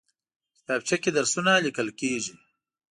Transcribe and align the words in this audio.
کتابچه 0.55 0.95
کې 1.01 1.09
درسونه 1.17 1.51
لیکل 1.65 1.87
کېږي 1.99 2.35